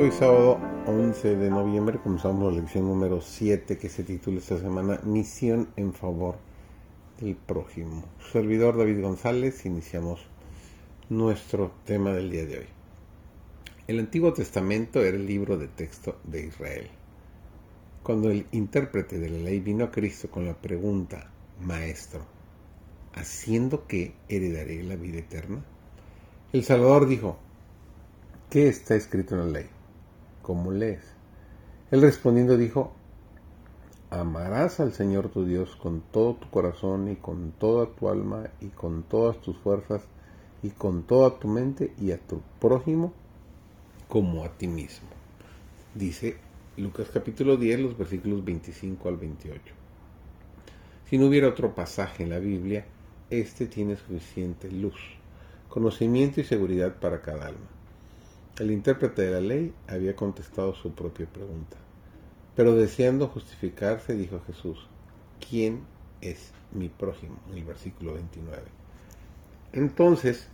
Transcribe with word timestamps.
Hoy 0.00 0.12
sábado 0.12 0.60
11 0.86 1.34
de 1.34 1.50
noviembre 1.50 1.98
comenzamos 1.98 2.52
la 2.54 2.60
lección 2.60 2.86
número 2.86 3.20
7 3.20 3.78
que 3.78 3.88
se 3.88 4.04
titula 4.04 4.38
esta 4.38 4.56
semana 4.56 5.00
Misión 5.02 5.70
en 5.74 5.92
favor 5.92 6.36
del 7.20 7.34
prójimo. 7.34 8.04
servidor 8.30 8.76
David 8.76 9.02
González, 9.02 9.66
iniciamos 9.66 10.24
nuestro 11.08 11.72
tema 11.84 12.12
del 12.12 12.30
día 12.30 12.46
de 12.46 12.58
hoy. 12.60 12.66
El 13.88 13.98
Antiguo 13.98 14.32
Testamento 14.32 15.00
era 15.00 15.16
el 15.16 15.26
libro 15.26 15.58
de 15.58 15.66
texto 15.66 16.20
de 16.22 16.46
Israel. 16.46 16.88
Cuando 18.04 18.30
el 18.30 18.46
intérprete 18.52 19.18
de 19.18 19.30
la 19.30 19.38
ley 19.38 19.58
vino 19.58 19.86
a 19.86 19.90
Cristo 19.90 20.30
con 20.30 20.46
la 20.46 20.54
pregunta, 20.54 21.28
Maestro, 21.60 22.20
¿haciendo 23.14 23.88
que 23.88 24.12
heredaré 24.28 24.80
la 24.84 24.94
vida 24.94 25.18
eterna? 25.18 25.64
El 26.52 26.62
Salvador 26.62 27.08
dijo, 27.08 27.36
¿qué 28.48 28.68
está 28.68 28.94
escrito 28.94 29.34
en 29.34 29.40
la 29.40 29.58
ley? 29.58 29.77
¿Cómo 30.48 30.72
lees? 30.72 31.02
Él 31.90 32.00
respondiendo 32.00 32.56
dijo, 32.56 32.90
amarás 34.08 34.80
al 34.80 34.94
Señor 34.94 35.28
tu 35.28 35.44
Dios 35.44 35.76
con 35.76 36.00
todo 36.00 36.36
tu 36.36 36.48
corazón 36.48 37.10
y 37.10 37.16
con 37.16 37.52
toda 37.52 37.84
tu 37.84 38.08
alma 38.08 38.48
y 38.58 38.68
con 38.68 39.02
todas 39.02 39.38
tus 39.42 39.58
fuerzas 39.58 40.04
y 40.62 40.70
con 40.70 41.02
toda 41.02 41.38
tu 41.38 41.48
mente 41.48 41.92
y 42.00 42.12
a 42.12 42.18
tu 42.18 42.40
prójimo 42.60 43.12
como 44.08 44.42
a 44.42 44.48
ti 44.48 44.68
mismo. 44.68 45.08
Dice 45.94 46.38
Lucas 46.78 47.08
capítulo 47.12 47.58
10, 47.58 47.80
los 47.80 47.98
versículos 47.98 48.42
25 48.42 49.06
al 49.06 49.18
28. 49.18 49.60
Si 51.10 51.18
no 51.18 51.26
hubiera 51.26 51.48
otro 51.48 51.74
pasaje 51.74 52.22
en 52.22 52.30
la 52.30 52.38
Biblia, 52.38 52.86
este 53.28 53.66
tiene 53.66 53.96
suficiente 53.96 54.70
luz, 54.70 54.96
conocimiento 55.68 56.40
y 56.40 56.44
seguridad 56.44 56.94
para 56.98 57.20
cada 57.20 57.48
alma. 57.48 57.77
El 58.56 58.70
intérprete 58.70 59.22
de 59.22 59.30
la 59.30 59.40
ley 59.40 59.74
había 59.86 60.16
contestado 60.16 60.74
su 60.74 60.92
propia 60.92 61.26
pregunta, 61.26 61.76
pero 62.56 62.74
deseando 62.74 63.28
justificarse 63.28 64.14
dijo 64.14 64.36
a 64.36 64.44
Jesús, 64.46 64.88
¿quién 65.48 65.82
es 66.20 66.52
mi 66.72 66.88
prójimo? 66.88 67.36
En 67.50 67.58
el 67.58 67.64
versículo 67.64 68.14
29. 68.14 68.62
Entonces, 69.72 70.48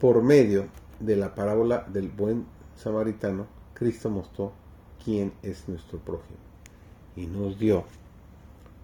por 0.00 0.22
medio 0.22 0.66
de 0.98 1.16
la 1.16 1.34
parábola 1.34 1.86
del 1.88 2.08
buen 2.08 2.46
samaritano, 2.74 3.46
Cristo 3.74 4.10
mostró 4.10 4.52
quién 5.04 5.32
es 5.42 5.68
nuestro 5.68 5.98
prójimo 5.98 6.38
y 7.16 7.26
nos 7.26 7.58
dio 7.58 7.84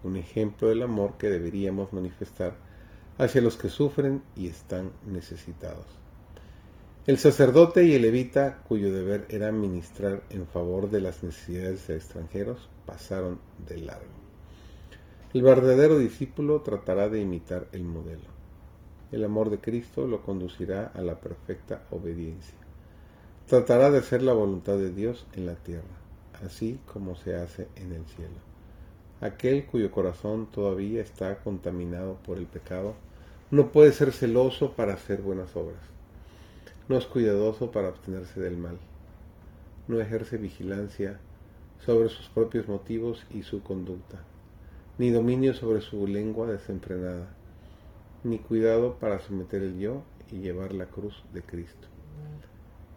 un 0.03 0.15
ejemplo 0.15 0.69
del 0.69 0.83
amor 0.83 1.17
que 1.17 1.29
deberíamos 1.29 1.91
manifestar 1.93 2.55
hacia 3.17 3.41
los 3.41 3.57
que 3.57 3.69
sufren 3.69 4.21
y 4.35 4.47
están 4.47 4.91
necesitados. 5.05 5.85
El 7.07 7.17
sacerdote 7.19 7.85
y 7.85 7.93
el 7.93 8.01
levita, 8.01 8.57
cuyo 8.67 8.91
deber 8.91 9.27
era 9.29 9.49
ministrar 9.53 10.23
en 10.29 10.45
favor 10.45 10.89
de 10.89 10.99
las 10.99 11.23
necesidades 11.23 11.87
de 11.87 11.95
extranjeros, 11.95 12.67
pasaron 12.85 13.39
de 13.65 13.77
largo. 13.77 14.11
El 15.33 15.41
verdadero 15.41 15.97
discípulo 15.99 16.63
tratará 16.63 17.07
de 17.07 17.21
imitar 17.21 17.69
el 17.71 17.85
modelo. 17.85 18.27
El 19.13 19.23
amor 19.23 19.49
de 19.49 19.59
Cristo 19.59 20.05
lo 20.05 20.21
conducirá 20.21 20.91
a 20.93 21.01
la 21.01 21.21
perfecta 21.21 21.83
obediencia. 21.91 22.57
Tratará 23.47 23.89
de 23.89 23.99
hacer 23.99 24.21
la 24.21 24.33
voluntad 24.33 24.77
de 24.77 24.93
Dios 24.93 25.27
en 25.31 25.45
la 25.45 25.55
tierra, 25.55 25.95
así 26.45 26.77
como 26.91 27.15
se 27.15 27.35
hace 27.35 27.69
en 27.77 27.93
el 27.93 28.05
cielo. 28.05 28.41
Aquel 29.21 29.65
cuyo 29.65 29.91
corazón 29.91 30.47
todavía 30.51 31.03
está 31.03 31.37
contaminado 31.37 32.17
por 32.25 32.37
el 32.37 32.47
pecado 32.47 32.95
no 33.49 33.71
puede 33.71 33.93
ser 33.93 34.11
celoso 34.11 34.73
para 34.73 34.95
hacer 34.95 35.21
buenas 35.21 35.55
obras 35.55 35.96
no 36.89 36.97
es 36.97 37.05
cuidadoso 37.05 37.71
para 37.71 37.89
abstenerse 37.89 38.39
del 38.39 38.57
mal, 38.57 38.77
no 39.87 39.99
ejerce 39.99 40.37
vigilancia 40.37 41.19
sobre 41.85 42.09
sus 42.09 42.29
propios 42.29 42.67
motivos 42.67 43.25
y 43.29 43.43
su 43.43 43.61
conducta, 43.61 44.23
ni 44.97 45.11
dominio 45.11 45.53
sobre 45.53 45.81
su 45.81 46.07
lengua 46.07 46.47
desenfrenada, 46.47 47.27
ni 48.23 48.39
cuidado 48.39 48.95
para 48.99 49.19
someter 49.19 49.63
el 49.63 49.77
yo 49.77 50.03
y 50.31 50.39
llevar 50.39 50.73
la 50.73 50.85
cruz 50.87 51.23
de 51.33 51.41
Cristo. 51.41 51.87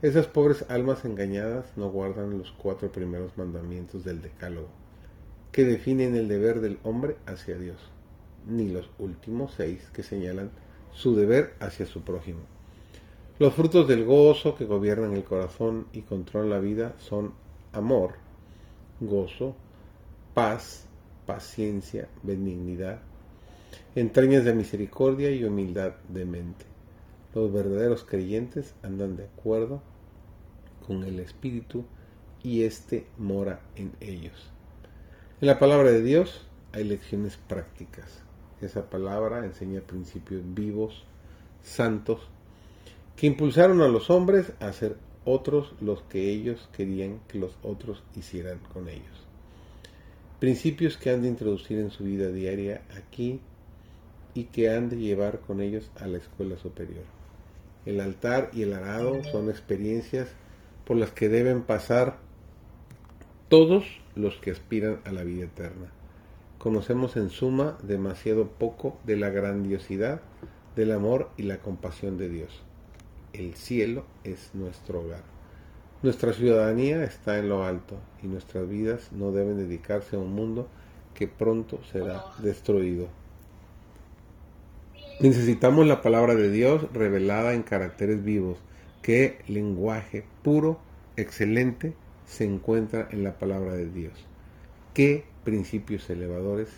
Esas 0.02 0.26
pobres 0.26 0.64
almas 0.70 1.04
engañadas 1.04 1.76
no 1.76 1.90
guardan 1.90 2.38
los 2.38 2.52
cuatro 2.52 2.90
primeros 2.90 3.36
mandamientos 3.36 4.04
del 4.04 4.22
Decálogo, 4.22 4.70
que 5.52 5.64
definen 5.64 6.14
el 6.14 6.28
deber 6.28 6.60
del 6.60 6.78
hombre 6.84 7.16
hacia 7.26 7.58
Dios, 7.58 7.78
ni 8.46 8.68
los 8.68 8.88
últimos 8.98 9.52
seis 9.56 9.90
que 9.92 10.02
señalan 10.02 10.50
su 10.92 11.14
deber 11.14 11.54
hacia 11.60 11.86
su 11.86 12.02
prójimo. 12.02 12.40
Los 13.40 13.54
frutos 13.54 13.88
del 13.88 14.04
gozo 14.04 14.54
que 14.54 14.66
gobiernan 14.66 15.14
el 15.14 15.24
corazón 15.24 15.86
y 15.94 16.02
controlan 16.02 16.50
la 16.50 16.58
vida 16.58 16.94
son 16.98 17.32
amor, 17.72 18.16
gozo, 19.00 19.56
paz, 20.34 20.84
paciencia, 21.24 22.06
benignidad, 22.22 23.00
entrañas 23.94 24.44
de 24.44 24.52
misericordia 24.52 25.30
y 25.30 25.42
humildad 25.42 25.94
de 26.10 26.26
mente. 26.26 26.66
Los 27.34 27.50
verdaderos 27.50 28.04
creyentes 28.04 28.74
andan 28.82 29.16
de 29.16 29.24
acuerdo 29.24 29.80
con 30.86 31.02
el 31.04 31.18
Espíritu 31.18 31.86
y 32.42 32.64
éste 32.64 33.06
mora 33.16 33.60
en 33.74 33.92
ellos. 34.00 34.50
En 35.40 35.46
la 35.46 35.58
palabra 35.58 35.90
de 35.90 36.02
Dios 36.02 36.46
hay 36.72 36.84
lecciones 36.84 37.38
prácticas. 37.38 38.22
Esa 38.60 38.90
palabra 38.90 39.46
enseña 39.46 39.80
principios 39.80 40.42
vivos, 40.44 41.06
santos, 41.62 42.28
que 43.20 43.26
impulsaron 43.26 43.82
a 43.82 43.88
los 43.88 44.08
hombres 44.08 44.54
a 44.60 44.68
hacer 44.68 44.96
otros 45.26 45.74
los 45.82 46.00
que 46.04 46.30
ellos 46.30 46.70
querían 46.72 47.20
que 47.28 47.38
los 47.38 47.52
otros 47.62 48.02
hicieran 48.16 48.60
con 48.72 48.88
ellos. 48.88 49.26
Principios 50.38 50.96
que 50.96 51.10
han 51.10 51.20
de 51.20 51.28
introducir 51.28 51.80
en 51.80 51.90
su 51.90 52.04
vida 52.04 52.28
diaria 52.28 52.80
aquí 52.96 53.40
y 54.32 54.44
que 54.44 54.70
han 54.70 54.88
de 54.88 54.96
llevar 54.96 55.40
con 55.40 55.60
ellos 55.60 55.90
a 56.00 56.06
la 56.06 56.16
escuela 56.16 56.56
superior. 56.56 57.04
El 57.84 58.00
altar 58.00 58.48
y 58.54 58.62
el 58.62 58.72
arado 58.72 59.22
son 59.30 59.50
experiencias 59.50 60.28
por 60.86 60.96
las 60.96 61.10
que 61.10 61.28
deben 61.28 61.60
pasar 61.60 62.16
todos 63.50 63.84
los 64.14 64.36
que 64.36 64.50
aspiran 64.50 65.02
a 65.04 65.12
la 65.12 65.24
vida 65.24 65.44
eterna. 65.44 65.92
Conocemos 66.56 67.18
en 67.18 67.28
suma 67.28 67.76
demasiado 67.82 68.48
poco 68.48 68.98
de 69.04 69.18
la 69.18 69.28
grandiosidad 69.28 70.22
del 70.74 70.92
amor 70.92 71.28
y 71.36 71.42
la 71.42 71.58
compasión 71.58 72.16
de 72.16 72.30
Dios 72.30 72.62
el 73.32 73.54
cielo 73.54 74.04
es 74.24 74.50
nuestro 74.54 75.00
hogar. 75.00 75.22
Nuestra 76.02 76.32
ciudadanía 76.32 77.04
está 77.04 77.38
en 77.38 77.48
lo 77.48 77.64
alto 77.64 77.98
y 78.22 78.26
nuestras 78.26 78.68
vidas 78.68 79.12
no 79.12 79.32
deben 79.32 79.58
dedicarse 79.58 80.16
a 80.16 80.18
un 80.18 80.32
mundo 80.32 80.68
que 81.14 81.28
pronto 81.28 81.80
será 81.92 82.24
destruido. 82.38 83.08
Necesitamos 85.20 85.86
la 85.86 86.00
palabra 86.00 86.34
de 86.34 86.50
Dios 86.50 86.90
revelada 86.94 87.52
en 87.52 87.62
caracteres 87.62 88.24
vivos. 88.24 88.58
¿Qué 89.02 89.40
lenguaje 89.48 90.24
puro, 90.42 90.78
excelente 91.16 91.94
se 92.24 92.44
encuentra 92.44 93.06
en 93.10 93.24
la 93.24 93.38
palabra 93.38 93.72
de 93.72 93.90
Dios? 93.90 94.14
¿Qué 94.94 95.24
principios 95.44 96.08
elevadores? 96.08 96.70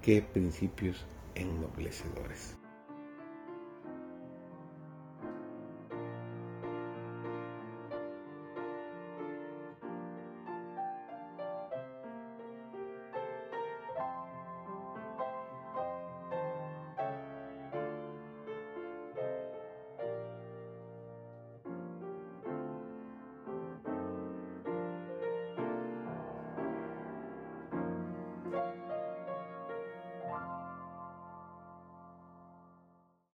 ¿Qué 0.00 0.22
principios 0.22 1.04
ennoblecedores? 1.34 2.59